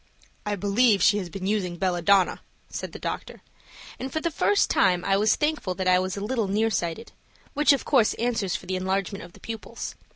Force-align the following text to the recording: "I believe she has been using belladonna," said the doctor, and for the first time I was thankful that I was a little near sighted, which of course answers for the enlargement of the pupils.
"I 0.47 0.55
believe 0.55 1.03
she 1.03 1.19
has 1.19 1.29
been 1.29 1.45
using 1.45 1.75
belladonna," 1.77 2.41
said 2.71 2.91
the 2.91 2.97
doctor, 2.97 3.43
and 3.99 4.11
for 4.11 4.19
the 4.19 4.31
first 4.31 4.67
time 4.71 5.05
I 5.05 5.15
was 5.15 5.35
thankful 5.35 5.75
that 5.75 5.87
I 5.87 5.99
was 5.99 6.17
a 6.17 6.21
little 6.25 6.47
near 6.47 6.71
sighted, 6.71 7.11
which 7.53 7.71
of 7.71 7.85
course 7.85 8.15
answers 8.15 8.55
for 8.55 8.65
the 8.65 8.77
enlargement 8.77 9.23
of 9.23 9.33
the 9.33 9.39
pupils. 9.39 9.93